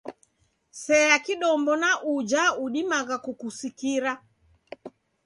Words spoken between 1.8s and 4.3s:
na uja udimagha kukusikira.